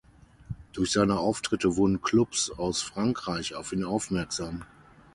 [0.73, 4.63] Durch seine Auftritte wurden Klubs aus Frankreich auf ihn aufmerksam.